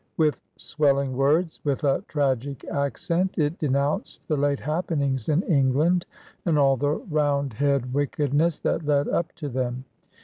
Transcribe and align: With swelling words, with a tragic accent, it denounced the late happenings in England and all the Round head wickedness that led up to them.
With 0.17 0.39
swelling 0.57 1.15
words, 1.15 1.59
with 1.63 1.83
a 1.83 2.03
tragic 2.07 2.65
accent, 2.65 3.37
it 3.37 3.59
denounced 3.59 4.27
the 4.27 4.35
late 4.35 4.61
happenings 4.61 5.29
in 5.29 5.43
England 5.43 6.07
and 6.43 6.57
all 6.57 6.75
the 6.75 6.89
Round 7.11 7.53
head 7.53 7.93
wickedness 7.93 8.59
that 8.61 8.83
led 8.83 9.07
up 9.07 9.31
to 9.35 9.47
them. 9.47 9.85